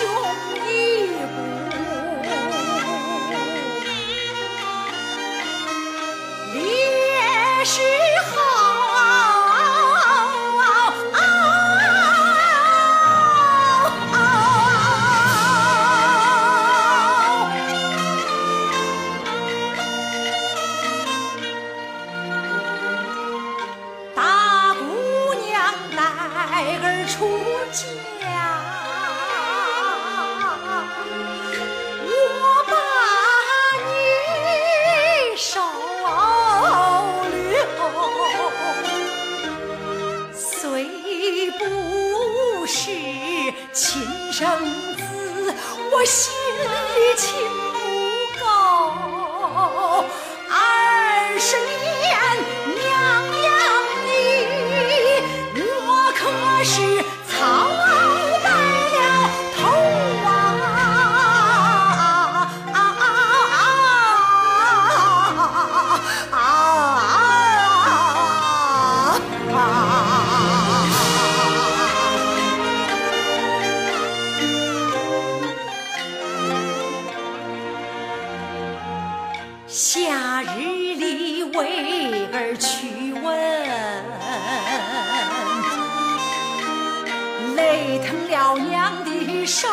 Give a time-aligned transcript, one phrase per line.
[0.00, 0.08] 兄
[0.54, 0.60] 弟
[1.26, 1.36] 不
[6.54, 6.64] 烈
[7.66, 7.82] 士
[8.30, 8.32] 好
[24.14, 24.18] 大
[24.74, 24.80] 姑
[25.34, 25.50] 娘
[25.94, 26.00] 带
[26.78, 27.18] 儿出
[27.70, 28.19] 嫁。
[44.40, 44.48] 生
[44.96, 45.54] 子
[45.92, 47.69] 我心里清
[81.60, 83.24] 为儿去问。
[87.54, 89.68] 累疼了娘的手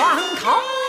[0.00, 0.79] 黄头。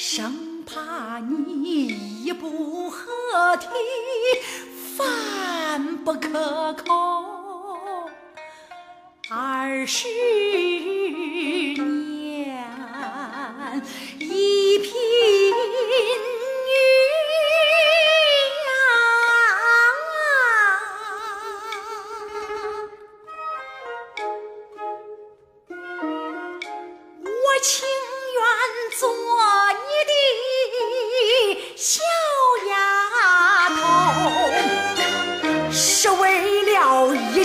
[0.00, 1.88] 生怕你
[2.22, 3.66] 一不合体
[4.96, 8.08] 饭不可口
[9.28, 10.06] 二十
[11.74, 12.64] 年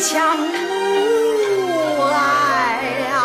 [0.05, 2.17] 强母爱
[3.09, 3.15] 啊，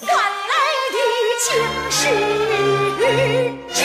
[0.00, 0.54] 换来
[0.94, 0.96] 的
[1.44, 1.46] 竟
[1.90, 1.98] 是
[3.74, 3.78] 这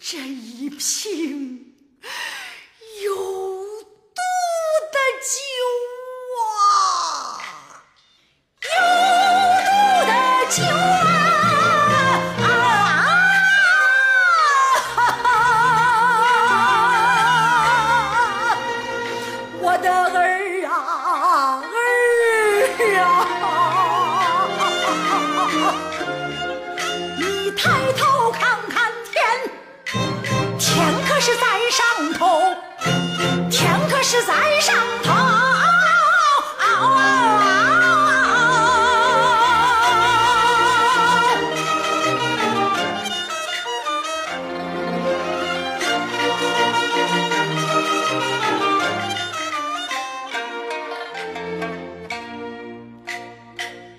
[0.00, 1.23] 这一片。
[34.26, 35.12] 三上头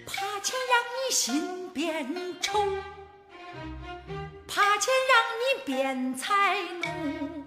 [0.07, 2.07] 怕钱让你心变
[2.41, 2.59] 愁，
[4.47, 7.45] 怕钱让你变财奴。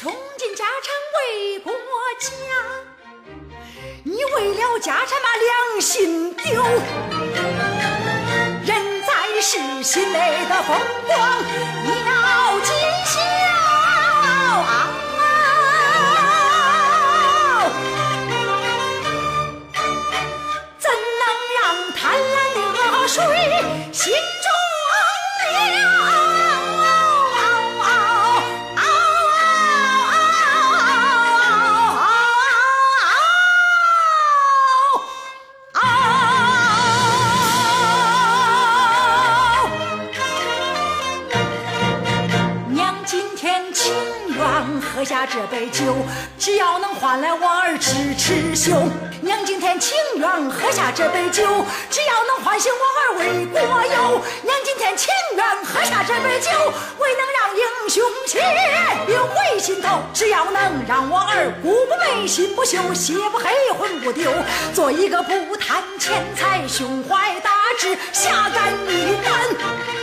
[0.00, 1.70] 穷尽家产为国
[2.18, 2.30] 家，
[4.02, 6.64] 你为了家产把良心丢，
[8.64, 9.12] 人在
[9.42, 10.74] 世，心内的风
[11.06, 11.18] 光
[12.06, 12.74] 要尽
[13.04, 13.20] 孝
[14.62, 14.89] 啊。
[45.00, 45.96] 喝下这杯酒，
[46.38, 48.76] 只要能换来我儿痴痴笑。
[49.22, 51.42] 娘今天情愿喝下这杯酒，
[51.88, 54.20] 只要能唤醒我儿为国忧。
[54.42, 56.50] 娘今天情愿喝下这杯酒，
[56.98, 58.40] 唯能让英雄气
[59.06, 60.02] 流回心头。
[60.12, 63.48] 只要能让我儿骨不霉、心不朽、血不黑、
[63.78, 64.30] 魂不丢，
[64.74, 69.99] 做一个不贪钱财、胸怀大志、侠肝义胆。